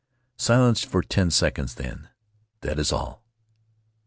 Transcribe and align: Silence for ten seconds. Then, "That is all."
Silence 0.39 0.81
for 0.83 1.03
ten 1.03 1.29
seconds. 1.29 1.75
Then, 1.75 2.09
"That 2.61 2.79
is 2.79 2.91
all." 2.91 3.23